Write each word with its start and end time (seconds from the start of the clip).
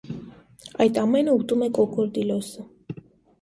Այդ 0.85 0.97
ամենը 1.01 1.35
ուտում 1.41 1.67
է 1.67 1.69
կոկորդիլոսը։ 1.79 2.67